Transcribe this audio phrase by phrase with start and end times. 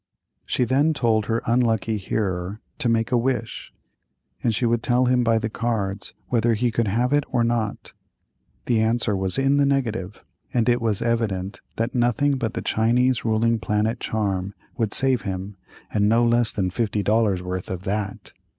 [0.47, 3.71] She then told her unlucky hearer to make a wish
[4.43, 7.93] and she would tell him by the cards whether he could have it or not.
[8.65, 13.23] The answer was in the negative, and it was evident that nothing but the Chinese
[13.23, 15.55] Ruling Planet Charm would save him,
[15.93, 18.33] and no less than $50 worth of that.